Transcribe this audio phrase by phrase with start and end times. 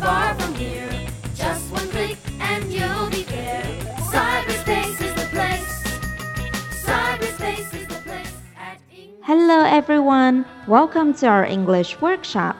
[0.00, 0.88] far from here.
[1.34, 3.62] Just one click and you'll be there.
[4.10, 5.84] Cyberspace is the place.
[6.84, 9.20] Cyberspace is the place at English.
[9.24, 12.56] Hello everyone, welcome to our English workshop.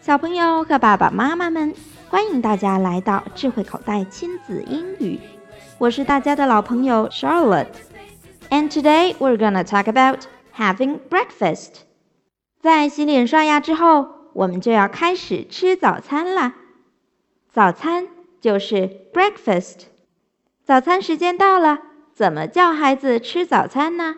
[0.00, 1.74] 小朋友和爸爸妈妈们，
[2.08, 5.20] 欢迎大家来到智慧口袋亲子英语。
[5.78, 10.20] 我是大家的老朋友 Charlotte。And today we're gonna talk about
[10.56, 11.82] having breakfast.
[12.62, 16.54] 在洗脸刷牙之后，我们就要开始吃早餐啦。
[17.51, 18.07] 早餐
[18.39, 19.87] 就是 breakfast。
[20.63, 21.81] 早餐时间到了，
[22.13, 24.15] 怎么叫孩子吃早餐呢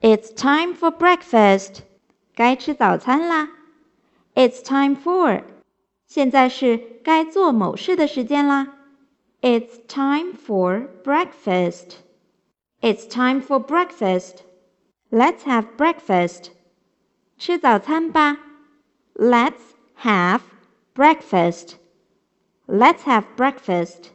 [0.00, 1.80] ？It's time for breakfast。
[2.36, 3.50] 该吃早餐啦。
[4.36, 5.42] It's time for。
[6.06, 8.76] 现在是该做某事的时间啦。
[9.42, 11.94] It's time for breakfast.
[12.80, 14.42] It's time for breakfast.
[15.10, 16.50] Let's have breakfast.
[17.36, 18.38] 吃早餐吧。
[19.16, 19.58] Let's
[20.02, 20.42] have
[20.94, 21.79] breakfast.
[22.69, 24.09] Let's have breakfast.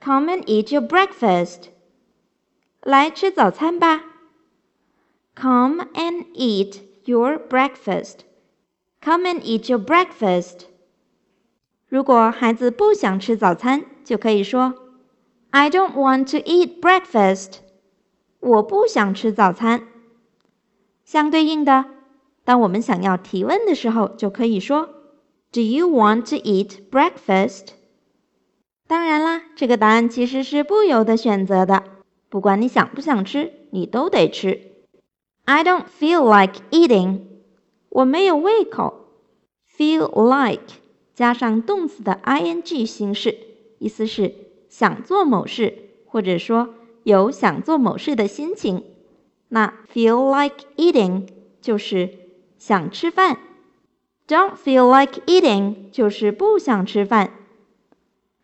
[0.00, 1.68] Come and eat your breakfast.
[2.82, 4.02] 来吃早餐吧。
[5.34, 8.20] Come and eat your breakfast.
[9.00, 10.66] Come and eat your breakfast.
[11.88, 14.74] 如果孩子不想吃早餐，就可以说
[15.50, 17.58] I don't want to eat breakfast.
[18.40, 19.86] 我不想吃早餐。
[21.04, 21.84] 相对应的，
[22.44, 24.88] 当我们想要提问的时候，就可以说
[25.51, 27.69] Do you want to eat breakfast?
[28.87, 31.83] 当然啦，这个答案其实是不由得选择的，
[32.29, 34.61] 不管你想不想吃，你都得吃。
[35.45, 37.21] I don't feel like eating.
[37.89, 39.05] 我没有胃口。
[39.77, 40.63] Feel like
[41.13, 43.37] 加上动词的 ing 形式，
[43.79, 44.33] 意思是
[44.69, 48.83] 想做某事，或者说有想做某事的心情。
[49.49, 51.27] 那 feel like eating
[51.61, 52.09] 就是
[52.57, 53.37] 想吃饭。
[54.26, 57.30] Don't feel like eating 就是不想吃饭。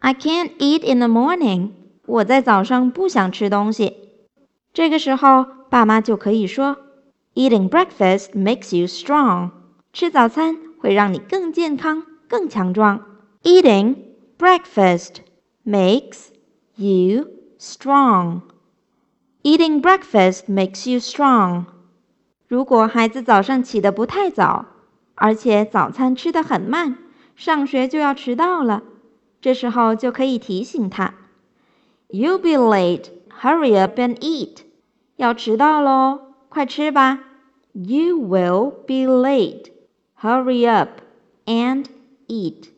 [0.01, 1.71] I can't eat in the morning.
[2.07, 4.11] 我在早上不想吃东西。
[4.73, 6.77] 这个时候，爸妈就可以说，
[7.35, 9.51] Eating breakfast makes you strong.
[9.93, 13.05] 吃早餐会让你更健康、更强壮。
[13.43, 13.97] Eating
[14.39, 15.17] breakfast
[15.65, 16.29] makes
[16.77, 18.43] you strong.
[19.43, 21.65] Eating breakfast makes you strong.
[22.47, 24.67] 如果孩子早上起得不太早，
[25.16, 26.98] 而且早餐吃得很慢，
[27.36, 28.84] 上学就要迟到了，
[29.42, 31.14] 这时候就可以提醒他
[32.10, 33.06] ：“You'll be late.
[33.42, 34.64] Hurry up and eat.”
[35.16, 36.20] 要迟到喽，
[36.50, 37.24] 快吃吧。
[37.74, 39.72] You will be late.
[40.20, 41.02] Hurry up
[41.46, 41.86] and
[42.28, 42.70] eat.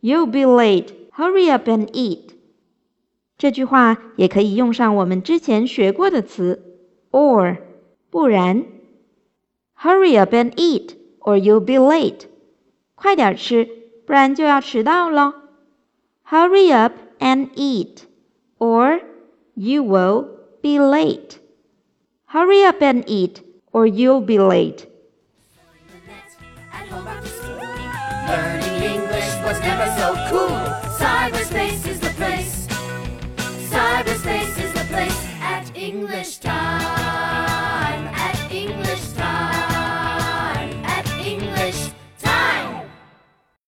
[0.00, 0.92] You'll be late.
[1.14, 2.34] Hurry up and eat.
[3.38, 6.76] 这句话也可以用上我们之前学过的词
[7.10, 7.58] or，
[8.10, 8.64] 不然。
[9.76, 12.27] Hurry up and eat, or you'll be late.
[12.95, 13.67] 快点吃，
[14.05, 15.33] 不然就要迟到喽。
[16.29, 18.03] Hurry up and eat,
[18.57, 19.01] or
[19.55, 20.25] you will
[20.61, 21.37] be late.
[22.31, 24.87] Hurry up and eat, or you'll be late.
[26.71, 27.57] At home after school.
[28.27, 30.49] Learning English was never so cool.
[30.49, 30.90] Cyberspace is